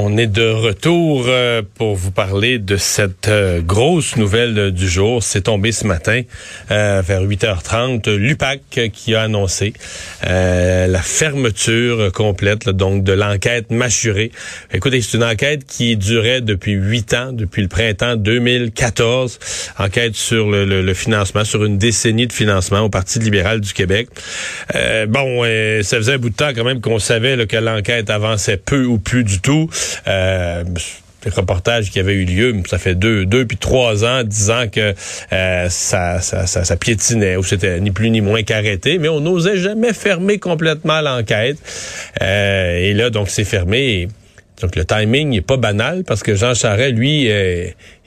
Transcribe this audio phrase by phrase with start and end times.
[0.00, 4.88] On est de retour euh, pour vous parler de cette euh, grosse nouvelle euh, du
[4.88, 5.24] jour.
[5.24, 6.22] C'est tombé ce matin
[6.68, 8.08] vers 8h30.
[8.14, 8.60] L'UPAC
[8.92, 9.72] qui a annoncé
[10.22, 14.30] la fermeture complète donc de l'enquête mâchurée.
[14.72, 19.38] Écoutez, c'est une enquête qui durait depuis huit ans, depuis le printemps 2014.
[19.78, 24.08] Enquête sur le, financement, sur une décennie de financement au Parti libéral du Québec.
[25.08, 25.42] bon,
[25.82, 28.84] ça faisait un bout de temps quand même qu'on savait là, que l'enquête avançait peu
[28.84, 29.70] ou plus du tout.
[30.06, 30.64] Euh,
[31.24, 34.94] les reportages qui avaient eu lieu, ça fait deux, deux puis trois ans, disant que
[35.32, 39.56] euh, ça, ça, ça, piétinait, ou c'était ni plus ni moins qu'arrêté, mais on n'osait
[39.56, 41.58] jamais fermer complètement l'enquête.
[42.22, 44.08] Euh, et là, donc, c'est fermé.
[44.62, 47.28] donc, le timing n'est pas banal, parce que Jean Charest, lui,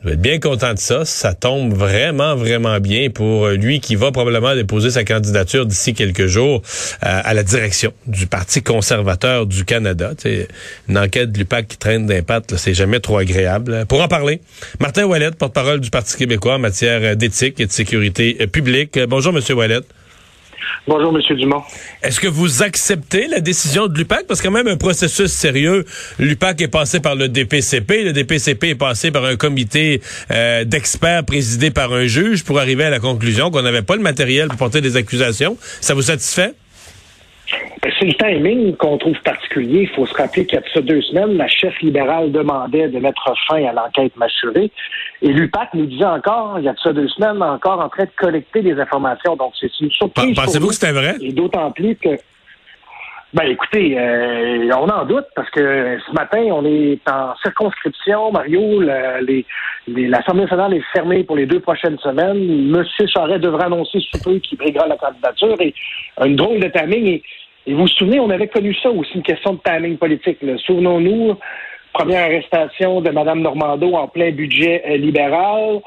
[0.00, 1.04] il doit être bien content de ça.
[1.04, 6.26] Ça tombe vraiment, vraiment bien pour lui qui va probablement déposer sa candidature d'ici quelques
[6.26, 6.62] jours
[7.04, 10.12] euh, à la direction du Parti conservateur du Canada.
[10.88, 13.86] une enquête de l'UPAC qui traîne d'impact, c'est jamais trop agréable.
[13.88, 14.40] Pour en parler,
[14.80, 18.98] Martin Ouellet, porte-parole du Parti québécois en matière d'éthique et de sécurité publique.
[19.08, 19.80] Bonjour, Monsieur Ouellet.
[20.86, 21.36] Bonjour, M.
[21.36, 21.62] Dumont.
[22.02, 24.26] Est-ce que vous acceptez la décision de l'UPAC?
[24.26, 25.84] Parce que quand même un processus sérieux.
[26.18, 28.04] L'UPAC est passé par le DPCP.
[28.04, 32.84] Le DPCP est passé par un comité euh, d'experts présidé par un juge pour arriver
[32.84, 35.58] à la conclusion qu'on n'avait pas le matériel pour porter des accusations.
[35.82, 36.54] Ça vous satisfait?
[37.82, 39.82] Ben, c'est le timing qu'on trouve particulier.
[39.82, 42.88] Il faut se rappeler qu'il y a de ça deux semaines, la chef libérale demandait
[42.88, 44.70] de mettre fin à l'enquête mâchurée.
[45.22, 48.04] Et l'UPAC nous disait encore, il y a de ça deux semaines, encore en train
[48.04, 49.36] de collecter des informations.
[49.36, 50.36] Donc, c'est une surprise.
[50.36, 51.16] Pensez-vous que c'était vrai?
[51.20, 52.10] Et d'autant plus que
[53.34, 58.32] ben écoutez, euh, on en doute parce que ce matin, on est en circonscription.
[58.32, 62.70] Mario, l'Assemblée nationale est fermée pour les deux prochaines semaines.
[62.70, 65.74] Monsieur Charret devrait annoncer sous peu qu'il briguera la candidature et
[66.24, 67.20] une drôle de timing.
[67.66, 70.38] Et, vous vous souvenez, on avait connu ça aussi, une question de timing politique.
[70.64, 71.36] Souvenons-nous,
[71.92, 75.80] première arrestation de Mme Normando en plein budget euh, libéral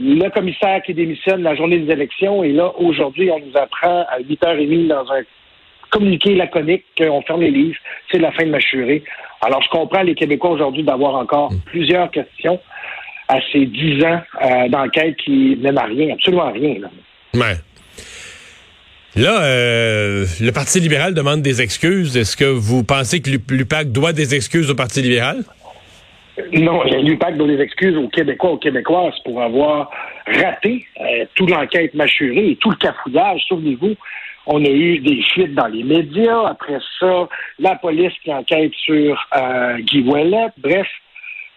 [0.00, 2.44] le commissaire qui démissionne la journée des élections.
[2.44, 5.22] Et là, aujourd'hui, on nous apprend à 8h30 dans un
[5.90, 7.78] communiqué laconique qu'on ferme les livres,
[8.10, 9.02] c'est la fin de Machuré.
[9.40, 11.60] Alors, je comprends les Québécois aujourd'hui d'avoir encore mm.
[11.66, 12.60] plusieurs questions
[13.28, 16.76] à ces dix ans euh, d'enquête qui mènent à rien, absolument à rien.
[16.80, 16.88] Là.
[17.34, 17.56] Ouais.
[19.16, 22.16] Là, euh, le Parti libéral demande des excuses.
[22.16, 25.44] Est-ce que vous pensez que l'UPAC doit des excuses au Parti libéral?
[26.52, 29.90] Non, l'UPAC doit des excuses aux Québécois, aux Québécoises pour avoir
[30.26, 33.40] raté euh, toute l'enquête mâchurée et tout le cafouillage.
[33.48, 33.94] Souvenez-vous,
[34.48, 36.48] on a eu des fuites dans les médias.
[36.48, 37.28] Après ça,
[37.58, 40.48] la police qui enquête sur euh, Guy Ouellet.
[40.56, 40.88] Bref,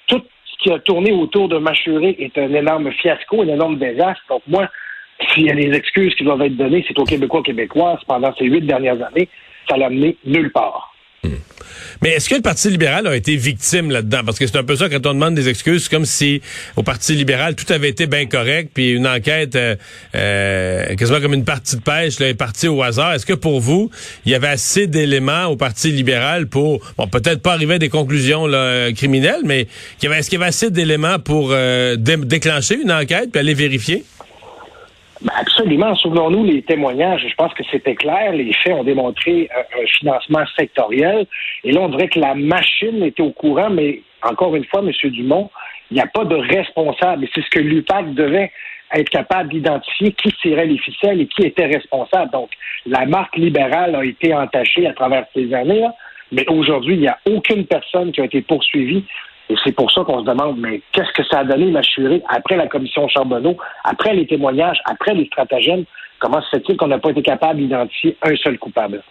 [0.07, 4.22] tout ce qui a tourné autour de Machuré est un énorme fiasco, un énorme désastre.
[4.30, 4.69] Donc moi,
[5.30, 8.46] s'il y a des excuses qui doivent être données, c'est aux Québécois Québécoises pendant ces
[8.46, 9.30] huit dernières années.
[9.69, 10.91] Ça l'a mené nulle part.
[11.24, 11.36] Hmm.
[12.02, 14.22] Mais est-ce que le Parti libéral a été victime là-dedans?
[14.26, 16.42] Parce que c'est un peu ça quand on demande des excuses, comme si
[16.76, 19.76] au Parti libéral tout avait été bien correct, puis une enquête euh,
[20.16, 23.14] euh, quasiment comme une partie de pêche là, est partie au hasard.
[23.14, 23.92] Est-ce que pour vous,
[24.26, 27.90] il y avait assez d'éléments au Parti libéral pour, bon, peut-être pas arriver à des
[27.90, 29.68] conclusions là, criminelles, mais
[30.02, 34.04] est-ce qu'il y avait assez d'éléments pour euh, déclencher une enquête puis aller vérifier?
[35.22, 35.94] Ben absolument.
[35.96, 37.26] Souvenons-nous les témoignages.
[37.28, 38.32] Je pense que c'était clair.
[38.32, 41.28] Les faits ont démontré un, financement sectoriel.
[41.64, 44.92] Et là, on dirait que la machine était au courant, mais encore une fois, M.
[45.12, 45.50] Dumont,
[45.92, 47.26] il n'y a pas de responsable.
[47.26, 48.52] Et c'est ce que l'UPAC devait
[48.94, 52.31] être capable d'identifier qui tirait les ficelles et qui était responsable.
[52.31, 52.50] Donc,
[52.86, 55.86] la marque libérale a été entachée à travers ces années,
[56.31, 59.06] mais aujourd'hui, il n'y a aucune personne qui a été poursuivie
[59.50, 62.56] et c'est pour ça qu'on se demande, mais qu'est-ce que ça a donné, Machuré, après
[62.56, 65.85] la commission Charbonneau, après les témoignages, après les stratagèmes?
[66.19, 69.03] Comment se fait-il qu'on n'a pas été capable d'identifier un seul coupable?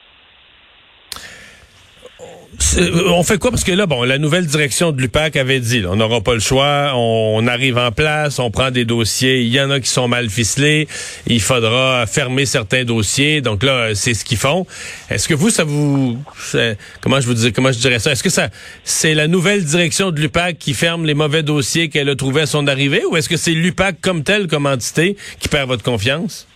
[3.06, 3.50] On fait quoi?
[3.50, 6.40] Parce que là, bon, la nouvelle direction de l'UPAC avait dit, on n'aura pas le
[6.40, 10.08] choix, on, arrive en place, on prend des dossiers, il y en a qui sont
[10.08, 10.86] mal ficelés,
[11.26, 13.40] il faudra fermer certains dossiers.
[13.40, 14.66] Donc là, c'est ce qu'ils font.
[15.08, 16.18] Est-ce que vous, ça vous...
[17.00, 18.12] Comment je vous dis, comment je dirais ça?
[18.12, 18.48] Est-ce que ça
[18.84, 22.46] c'est la nouvelle direction de l'UPAC qui ferme les mauvais dossiers qu'elle a trouvés à
[22.46, 26.46] son arrivée ou est-ce que c'est l'UPAC comme tel, comme entité, qui perd votre confiance?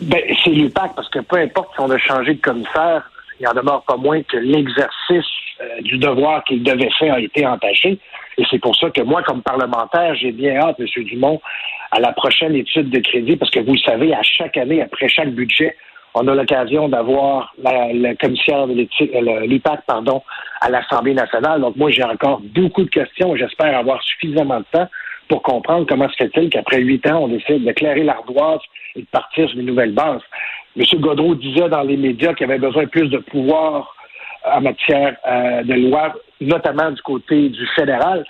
[0.00, 3.11] Ben, c'est l'UPAC parce que peu importe si on a changé de commissaire,
[3.42, 5.26] il en demeure pas moins que l'exercice
[5.60, 7.98] euh, du devoir qu'il devait faire a été entaché.
[8.38, 10.86] Et c'est pour ça que moi, comme parlementaire, j'ai bien hâte, M.
[11.04, 11.40] Dumont,
[11.90, 15.08] à la prochaine étude de crédit, parce que vous le savez, à chaque année, après
[15.08, 15.76] chaque budget,
[16.14, 20.22] on a l'occasion d'avoir la, commissaire de euh, l'UPAC, pardon,
[20.60, 21.60] à l'Assemblée nationale.
[21.60, 23.34] Donc moi, j'ai encore beaucoup de questions.
[23.34, 24.88] J'espère avoir suffisamment de temps
[25.28, 28.60] pour comprendre comment se fait-il qu'après huit ans, on décide d'éclairer l'ardoise
[28.94, 30.20] et de partir sur une nouvelle base.
[30.76, 30.84] M.
[31.00, 33.94] Godreau disait dans les médias qu'il avait besoin de plus de pouvoir
[34.44, 38.24] en matière euh, de loi, notamment du côté du fédéral.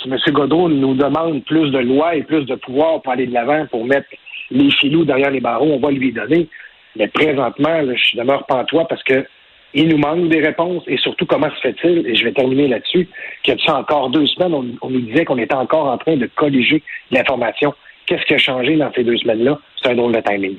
[0.00, 0.16] Si M.
[0.28, 3.84] Godreau nous demande plus de lois et plus de pouvoir pour aller de l'avant, pour
[3.84, 4.08] mettre
[4.50, 6.48] les filous derrière les barreaux, on va lui donner.
[6.96, 9.26] Mais présentement, je demeure pantois parce que
[9.74, 13.08] il nous manque des réponses et surtout comment se fait-il, et je vais terminer là-dessus,
[13.42, 16.26] qu'il y a encore deux semaines, on, nous disait qu'on était encore en train de
[16.26, 16.82] colliger
[17.12, 17.72] l'information.
[18.06, 19.60] Qu'est-ce qui a changé dans ces deux semaines-là?
[19.80, 20.56] C'est un drôle de timing.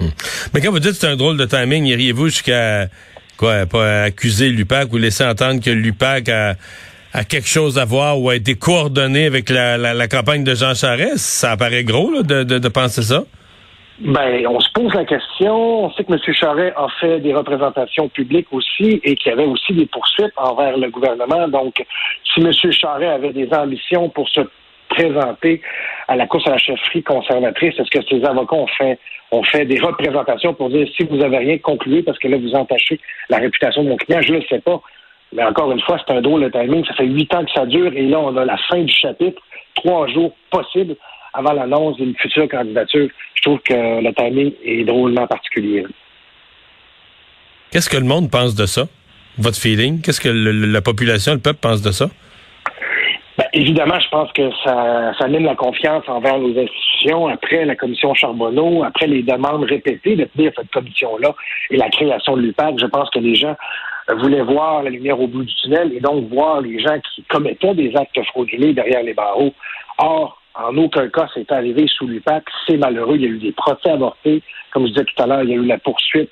[0.00, 0.08] Hmm.
[0.52, 2.86] Mais quand vous dites que c'est un drôle de timing, iriez-vous jusqu'à
[3.36, 6.54] quoi, pas accuser l'UPAC ou laisser entendre que l'UPAC a,
[7.24, 11.18] quelque chose à voir ou a été coordonné avec la, campagne de Jean Charest?
[11.18, 13.24] Ça paraît gros de, de penser ça.
[13.98, 15.84] Ben, on se pose la question.
[15.84, 16.18] On sait que M.
[16.34, 20.76] Charret a fait des représentations publiques aussi et qu'il y avait aussi des poursuites envers
[20.76, 21.48] le gouvernement.
[21.48, 21.82] Donc,
[22.34, 22.52] si M.
[22.72, 24.40] Charret avait des ambitions pour se
[25.04, 28.98] à la course à la chefferie conservatrice, est-ce que ses avocats ont fait,
[29.32, 32.54] ont fait des représentations pour dire si vous avez rien conclu parce que là, vous
[32.54, 34.20] entachez la réputation de mon client?
[34.22, 34.80] Je ne le sais pas.
[35.32, 36.84] Mais encore une fois, c'est un drôle de timing.
[36.86, 39.42] Ça fait huit ans que ça dure et là, on a la fin du chapitre,
[39.74, 40.96] trois jours possibles
[41.34, 43.08] avant l'annonce d'une future candidature.
[43.34, 45.84] Je trouve que le timing est drôlement particulier.
[47.70, 48.86] Qu'est-ce que le monde pense de ça?
[49.38, 50.00] Votre feeling?
[50.00, 52.08] Qu'est-ce que la population, le peuple pense de ça?
[53.56, 58.12] Évidemment, je pense que ça, ça mine la confiance envers nos institutions après la commission
[58.12, 61.34] Charbonneau, après les demandes répétées de tenir cette commission-là
[61.70, 62.78] et la création de l'UPAC.
[62.78, 63.56] Je pense que les gens
[64.18, 67.72] voulaient voir la lumière au bout du tunnel et donc voir les gens qui commettaient
[67.72, 69.54] des actes frauduleux derrière les barreaux.
[69.96, 72.44] Or, en aucun cas, c'est arrivé sous l'UPAC.
[72.66, 73.16] C'est malheureux.
[73.16, 74.42] Il y a eu des procès avortés.
[74.70, 76.30] Comme je disais tout à l'heure, il y a eu la poursuite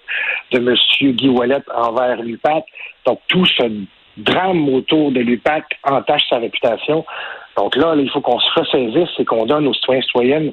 [0.50, 0.74] de M.
[1.14, 2.64] Guy Wallet envers l'UPAC.
[3.06, 3.62] Donc, tout ce
[4.16, 7.05] drame autour de l'UPAC entache sa réputation.
[7.56, 10.52] Donc là, il faut qu'on se ressaisisse et qu'on donne aux citoyens et citoyennes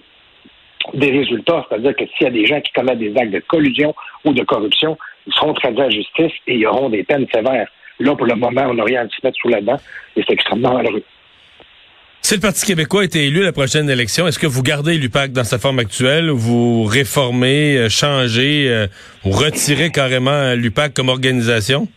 [0.94, 1.66] des résultats.
[1.70, 3.94] C'est-à-dire que s'il y a des gens qui commettent des actes de collusion
[4.26, 4.98] ou de corruption,
[5.28, 7.68] ils seront traduits à justice et il y auront des peines sévères.
[8.00, 9.78] Là, pour le moment, on n'a rien à se mettre sous la dent
[10.16, 11.04] et c'est extrêmement malheureux.
[12.24, 15.32] Si le Parti québécois était élu à la prochaine élection, est-ce que vous gardez l'UPAC
[15.32, 18.88] dans sa forme actuelle ou vous réformez, euh, changez euh,
[19.26, 21.88] ou retirez carrément l'UPAC comme organisation?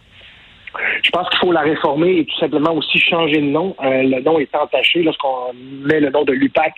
[1.04, 3.76] Je pense qu'il faut la réformer et tout simplement aussi changer de nom.
[3.84, 5.02] Euh, le nom est entaché.
[5.02, 6.72] Lorsqu'on met le nom de l'UPAC,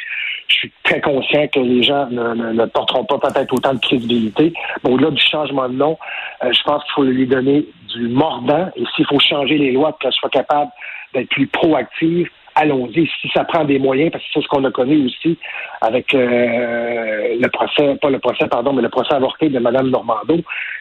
[0.48, 4.52] je suis très conscient que les gens ne, porteront pas peut-être autant de crédibilité.
[4.82, 5.96] Mais au-delà du changement de nom,
[6.42, 8.68] je pense qu'il faut lui donner du mordant.
[8.74, 10.72] Et s'il faut changer les lois pour qu'elle soit capable
[11.14, 13.08] d'être plus proactive, allons-y.
[13.20, 15.38] Si ça prend des moyens, parce que c'est ce qu'on a connu aussi
[15.80, 20.38] avec euh, le procès, pas le procès, pardon, mais le procès avorté de Mme Normando,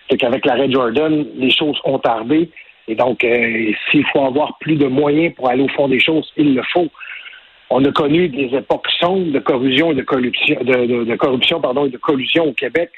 [0.09, 2.49] c'est qu'avec l'arrêt Jordan, les choses ont tardé.
[2.87, 6.31] Et donc, euh, s'il faut avoir plus de moyens pour aller au fond des choses,
[6.37, 6.87] il le faut.
[7.69, 11.89] On a connu des époques sombres de corruption et de corruption, de, corruption, pardon, et
[11.89, 12.91] de collusion au Québec.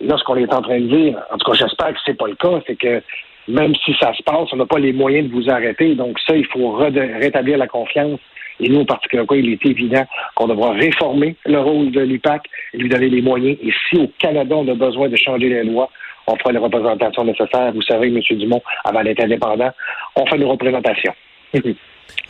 [0.00, 2.28] là, ce qu'on est en train de dire, en tout cas, j'espère que c'est pas
[2.28, 3.02] le cas, c'est que
[3.48, 5.94] même si ça se passe, on n'a pas les moyens de vous arrêter.
[5.94, 8.20] Donc ça, il faut rétablir la confiance.
[8.60, 10.04] Et nous, en particulier, il est évident
[10.34, 12.42] qu'on devra réformer le rôle de l'UPAC
[12.74, 13.56] et lui donner les moyens.
[13.62, 15.90] Et si au Canada, on a besoin de changer les lois,
[16.26, 17.72] on fera les représentations nécessaires.
[17.72, 18.20] Vous savez, M.
[18.38, 19.70] Dumont, avant d'être indépendant,
[20.16, 21.14] on fait nos représentations.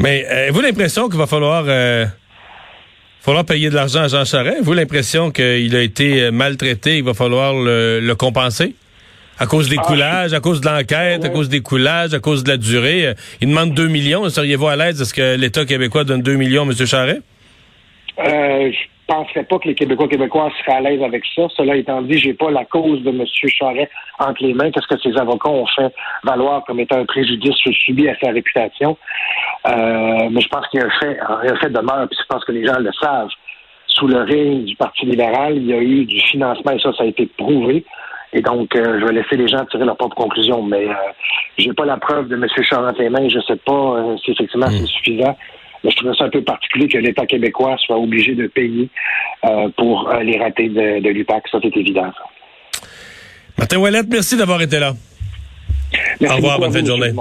[0.01, 1.65] Mais euh, avez-vous l'impression qu'il va falloir...
[1.67, 2.05] Euh,
[3.21, 4.57] falloir payer de l'argent à Jean Charest?
[4.57, 8.75] Avez-vous l'impression qu'il a été maltraité, il va falloir le compenser?
[9.41, 12.45] À cause des ah, coulages, à cause de l'enquête, à cause des coulages, à cause
[12.45, 13.07] de la durée.
[13.07, 14.29] Euh, il demande 2 millions.
[14.29, 15.01] Seriez-vous à l'aise?
[15.01, 16.75] Est-ce que l'État québécois donne 2 millions, M.
[16.87, 17.21] Charret?
[18.19, 21.47] Euh, je penserais pas que les Québécois québécois seraient à l'aise avec ça.
[21.57, 23.25] Cela étant dit, j'ai pas la cause de M.
[23.27, 24.71] Charret entre les mains.
[24.71, 25.93] Qu'est-ce que ses avocats ont fait
[26.23, 28.99] valoir comme étant un préjudice subi à sa réputation?
[29.67, 32.45] Euh, mais je pense qu'il y a un fait, un fait demeure, puis je pense
[32.45, 33.31] que les gens le savent.
[33.87, 37.05] Sous le règne du Parti libéral, il y a eu du financement, et ça, ça
[37.05, 37.87] a été prouvé.
[38.33, 40.63] Et donc, euh, je vais laisser les gens tirer leur propre conclusion.
[40.63, 40.95] Mais euh,
[41.59, 42.47] j'ai pas la preuve de M.
[43.11, 43.29] Mains.
[43.29, 44.87] Je sais pas euh, si effectivement c'est hmm.
[44.87, 45.37] suffisant.
[45.83, 48.91] Mais je trouve ça un peu particulier que l'État québécois soit obligé de payer
[49.79, 51.49] pour les ratés de, de l'UPAC.
[51.51, 52.13] Ça, c'est évident.
[53.57, 54.93] Martin Ouellette, merci d'avoir été là.
[56.21, 57.13] Au revoir, bonne fin de journée.